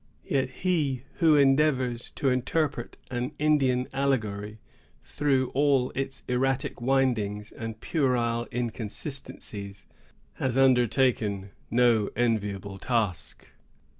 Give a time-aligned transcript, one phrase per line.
[0.25, 4.57] Yet he who endeavors to interpret an Indian allegory
[5.05, 9.85] through all its erratic windings and puerile inconsistencies,
[10.37, 13.49] has undertaken no enviable task.